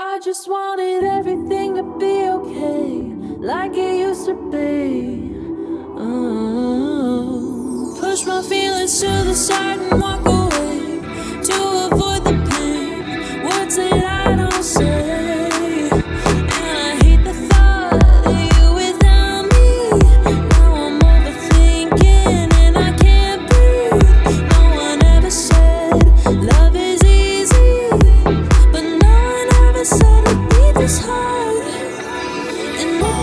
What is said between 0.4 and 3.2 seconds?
wanted everything to be okay,